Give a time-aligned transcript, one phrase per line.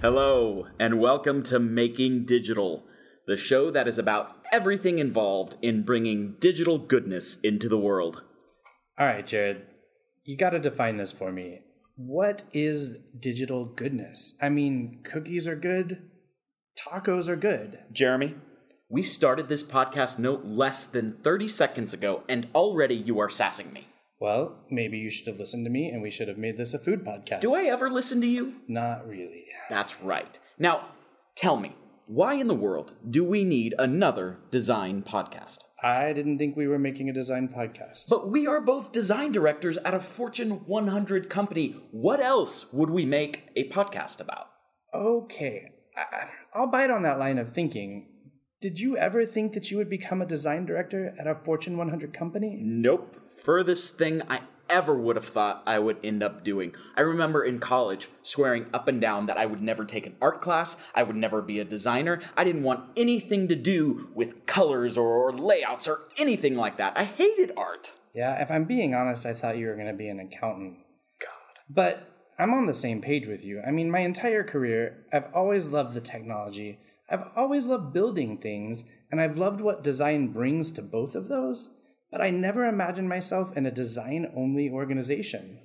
[0.00, 2.84] Hello, and welcome to Making Digital,
[3.26, 8.22] the show that is about everything involved in bringing digital goodness into the world.
[8.96, 9.62] All right, Jared,
[10.24, 11.62] you got to define this for me.
[11.96, 14.38] What is digital goodness?
[14.40, 16.08] I mean, cookies are good,
[16.78, 17.80] tacos are good.
[17.90, 18.36] Jeremy,
[18.88, 23.72] we started this podcast no less than 30 seconds ago, and already you are sassing
[23.72, 23.88] me.
[24.20, 26.78] Well, maybe you should have listened to me and we should have made this a
[26.78, 27.40] food podcast.
[27.40, 28.54] Do I ever listen to you?
[28.66, 29.44] Not really.
[29.70, 30.38] That's right.
[30.58, 30.88] Now,
[31.36, 31.76] tell me,
[32.06, 35.58] why in the world do we need another design podcast?
[35.82, 38.08] I didn't think we were making a design podcast.
[38.08, 41.76] But we are both design directors at a Fortune 100 company.
[41.92, 44.48] What else would we make a podcast about?
[44.92, 48.08] Okay, I, I'll bite on that line of thinking.
[48.60, 52.12] Did you ever think that you would become a design director at a Fortune 100
[52.12, 52.58] company?
[52.60, 53.16] Nope.
[53.44, 56.74] Furthest thing I ever would have thought I would end up doing.
[56.96, 60.40] I remember in college swearing up and down that I would never take an art
[60.40, 64.98] class, I would never be a designer, I didn't want anything to do with colors
[64.98, 66.94] or layouts or anything like that.
[66.98, 67.92] I hated art.
[68.12, 70.78] Yeah, if I'm being honest, I thought you were going to be an accountant.
[71.20, 71.62] God.
[71.70, 73.62] But I'm on the same page with you.
[73.64, 76.80] I mean, my entire career, I've always loved the technology.
[77.10, 81.70] I've always loved building things, and I've loved what design brings to both of those
[82.10, 85.60] but I never imagined myself in a design only organization.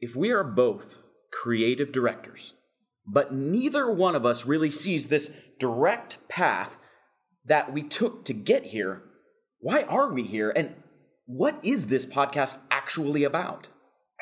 [0.00, 2.54] If we are both creative directors,
[3.06, 6.78] but neither one of us really sees this direct path
[7.44, 9.02] that we took to get here,
[9.60, 10.52] why are we here?
[10.56, 10.74] And
[11.26, 13.68] what is this podcast actually about?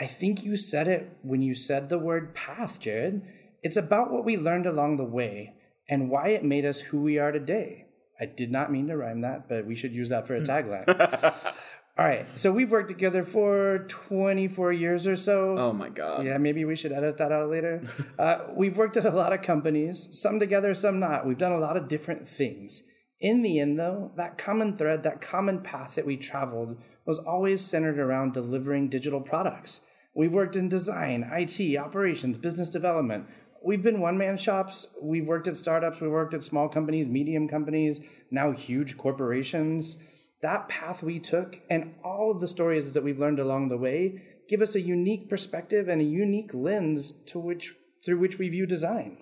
[0.01, 3.23] I think you said it when you said the word path, Jared.
[3.63, 5.55] It's about what we learned along the way
[5.93, 7.85] and why it made us who we are today.
[8.19, 10.89] I did not mean to rhyme that, but we should use that for a tagline.
[11.99, 15.59] All right, so we've worked together for 24 years or so.
[15.59, 16.25] Oh my God.
[16.25, 17.87] Yeah, maybe we should edit that out later.
[18.19, 21.27] uh, we've worked at a lot of companies, some together, some not.
[21.27, 22.85] We've done a lot of different things.
[23.21, 27.61] In the end, though, that common thread, that common path that we traveled was always
[27.61, 29.83] centered around delivering digital products.
[30.15, 33.27] We've worked in design, IT, operations, business development
[33.65, 34.87] we've been one man shops.
[35.01, 36.01] We've worked at startups.
[36.01, 38.01] We've worked at small companies, medium companies,
[38.31, 40.03] now huge corporations.
[40.43, 44.23] That path we took and all of the stories that we've learned along the way
[44.49, 47.75] give us a unique perspective and a unique lens to which
[48.05, 49.19] through which we view design.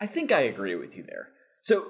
[0.00, 1.28] I think I agree with you there.
[1.60, 1.88] So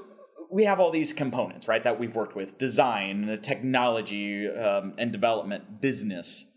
[0.50, 5.12] we have all these components, right, that we've worked with: design, the technology, um, and
[5.12, 6.50] development, business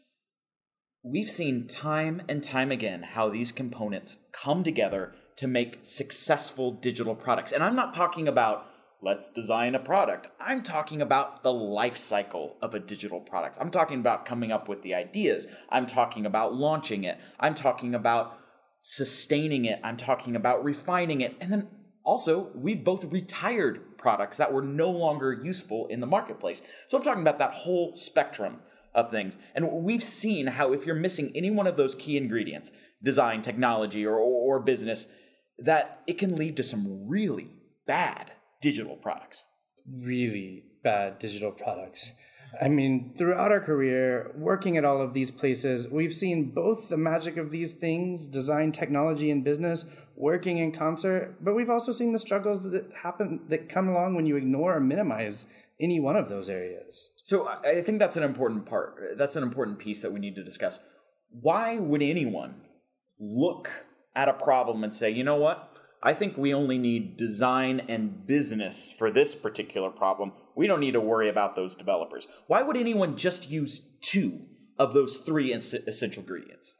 [1.03, 7.15] we've seen time and time again how these components come together to make successful digital
[7.15, 7.51] products.
[7.51, 8.67] And I'm not talking about
[9.01, 10.27] let's design a product.
[10.39, 13.57] I'm talking about the life cycle of a digital product.
[13.59, 15.47] I'm talking about coming up with the ideas.
[15.69, 17.17] I'm talking about launching it.
[17.39, 18.37] I'm talking about
[18.79, 19.79] sustaining it.
[19.83, 21.35] I'm talking about refining it.
[21.41, 21.67] And then
[22.03, 26.61] also, we've both retired products that were no longer useful in the marketplace.
[26.87, 28.59] So I'm talking about that whole spectrum
[28.93, 29.37] of things.
[29.55, 32.71] And we've seen how if you're missing any one of those key ingredients,
[33.03, 35.07] design, technology, or, or business,
[35.57, 37.49] that it can lead to some really
[37.87, 38.31] bad
[38.61, 39.43] digital products.
[39.87, 42.11] Really bad digital products.
[42.59, 46.97] I mean, throughout our career, working at all of these places, we've seen both the
[46.97, 49.85] magic of these things, design, technology, and business,
[50.21, 54.27] working in concert, but we've also seen the struggles that happen that come along when
[54.27, 55.47] you ignore or minimize
[55.79, 57.09] any one of those areas.
[57.23, 59.17] So I think that's an important part.
[59.17, 60.79] That's an important piece that we need to discuss.
[61.31, 62.61] Why would anyone
[63.19, 63.71] look
[64.15, 65.73] at a problem and say, you know what?
[66.03, 70.33] I think we only need design and business for this particular problem.
[70.55, 72.27] We don't need to worry about those developers.
[72.47, 74.41] Why would anyone just use two
[74.77, 76.75] of those three essential ingredients?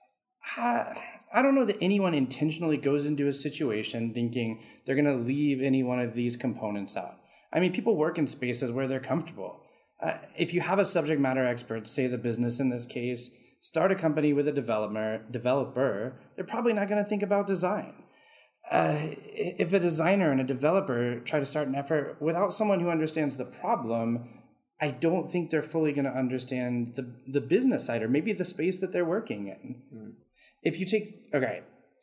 [0.57, 0.93] Uh,
[1.33, 5.61] I don't know that anyone intentionally goes into a situation thinking they're going to leave
[5.61, 7.15] any one of these components out.
[7.53, 9.61] I mean, people work in spaces where they're comfortable.
[10.01, 13.29] Uh, if you have a subject matter expert, say the business in this case,
[13.59, 17.93] start a company with a developer, developer, they're probably not going to think about design.
[18.69, 18.97] Uh,
[19.33, 23.37] if a designer and a developer try to start an effort without someone who understands
[23.37, 24.41] the problem,
[24.79, 28.45] I don't think they're fully going to understand the the business side or maybe the
[28.45, 29.81] space that they're working in.
[29.93, 30.13] Mm.
[30.63, 31.61] If you take okay,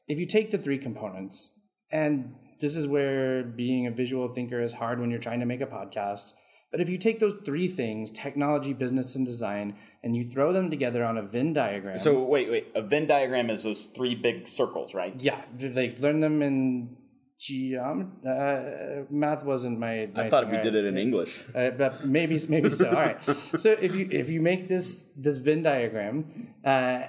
[0.08, 1.52] if you take the three components
[1.92, 5.60] and this is where being a visual thinker is hard when you're trying to make
[5.60, 6.32] a podcast.
[6.70, 10.68] But if you take those three things, technology, business, and design, and you throw them
[10.68, 11.98] together on a Venn diagram.
[11.98, 12.66] So wait, wait.
[12.74, 15.14] A Venn diagram is those three big circles, right?
[15.18, 16.96] Yeah, they learn them in
[17.38, 18.10] geometry.
[18.28, 20.10] Uh, math wasn't my.
[20.12, 20.62] my I thought thing, we right?
[20.62, 21.40] did it in English.
[21.54, 22.88] Uh, but maybe, maybe so.
[22.90, 23.22] All right.
[23.58, 27.04] So if you if you make this this Venn diagram, uh,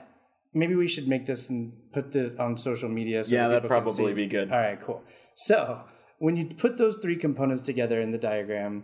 [0.53, 3.23] maybe we should make this and put it on social media.
[3.23, 4.51] So Yeah, that that'd probably be good.
[4.51, 5.03] All right, cool.
[5.35, 5.83] So
[6.19, 8.83] when you put those three components together in the diagram,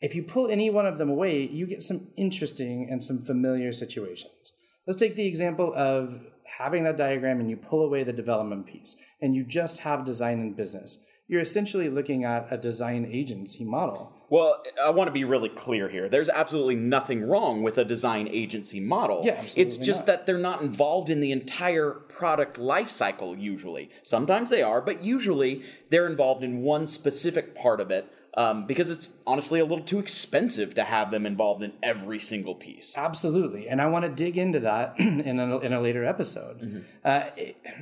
[0.00, 3.72] if you pull any one of them away, you get some interesting and some familiar
[3.72, 4.52] situations.
[4.86, 6.20] Let's take the example of
[6.58, 10.40] having that diagram and you pull away the development piece and you just have design
[10.40, 11.04] and business.
[11.30, 14.12] You're essentially looking at a design agency model.
[14.30, 16.08] Well, I want to be really clear here.
[16.08, 19.22] There's absolutely nothing wrong with a design agency model.
[19.24, 20.06] Yeah, It's just not.
[20.06, 23.90] that they're not involved in the entire product lifecycle usually.
[24.02, 28.90] Sometimes they are, but usually they're involved in one specific part of it um, because
[28.90, 32.98] it's honestly a little too expensive to have them involved in every single piece.
[32.98, 33.68] Absolutely.
[33.68, 36.84] And I want to dig into that in a, in a later episode.
[37.04, 37.26] Uh,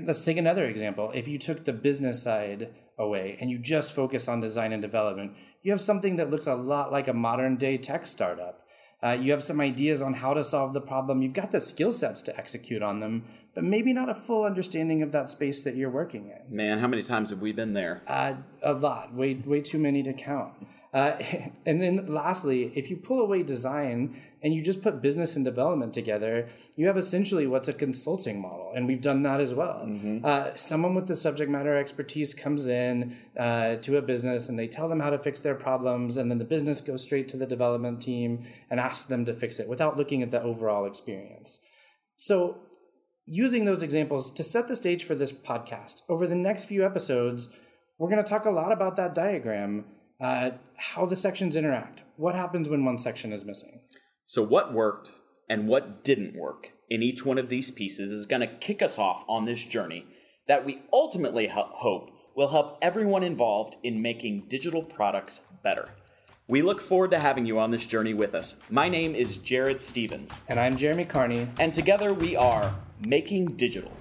[0.02, 1.10] let's take another example.
[1.14, 2.68] If you took the business side
[2.98, 6.54] away and you just focus on design and development, you have something that looks a
[6.54, 8.62] lot like a modern day tech startup.
[9.02, 11.22] Uh, you have some ideas on how to solve the problem.
[11.22, 13.24] You've got the skill sets to execute on them,
[13.54, 16.54] but maybe not a full understanding of that space that you're working in.
[16.54, 18.02] Man, how many times have we been there?
[18.08, 20.54] Uh, a lot, way way too many to count.
[20.92, 21.16] Uh,
[21.66, 25.92] and then lastly, if you pull away design and you just put business and development
[25.92, 29.84] together, you have essentially what's a consulting model, and we've done that as well.
[30.22, 34.68] Uh, someone with the subject matter expertise comes in uh, to a business and they
[34.68, 37.46] tell them how to fix their problems, and then the business goes straight to the
[37.46, 41.58] development team and asks them to fix it without looking at the overall experience.
[42.14, 42.58] So
[43.28, 46.02] using those examples to set the stage for this podcast.
[46.08, 47.48] Over the next few episodes,
[47.98, 49.84] we're going to talk a lot about that diagram,
[50.20, 53.80] uh, how the sections interact, what happens when one section is missing.
[54.26, 55.12] So, what worked
[55.48, 58.98] and what didn't work in each one of these pieces is going to kick us
[58.98, 60.06] off on this journey
[60.46, 65.90] that we ultimately ho- hope will help everyone involved in making digital products better.
[66.46, 68.56] We look forward to having you on this journey with us.
[68.70, 71.46] My name is Jared Stevens, And I'm Jeremy Carney.
[71.60, 72.74] and together we are
[73.06, 73.92] Making Digital.